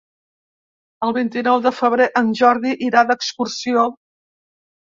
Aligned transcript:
El 1.07 1.13
vint-i-nou 1.17 1.61
de 1.67 1.73
febrer 1.81 2.09
en 2.23 2.33
Jordi 2.41 2.73
irà 2.89 3.07
d'excursió. 3.13 3.87